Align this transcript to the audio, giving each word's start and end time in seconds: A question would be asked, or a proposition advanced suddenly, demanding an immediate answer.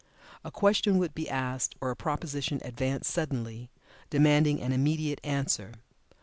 A 0.43 0.49
question 0.49 0.97
would 0.97 1.13
be 1.13 1.29
asked, 1.29 1.75
or 1.79 1.91
a 1.91 1.95
proposition 1.95 2.59
advanced 2.65 3.11
suddenly, 3.11 3.69
demanding 4.09 4.59
an 4.59 4.73
immediate 4.73 5.21
answer. 5.23 5.73